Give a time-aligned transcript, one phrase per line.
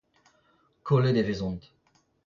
[0.87, 1.63] Kollet e vezont.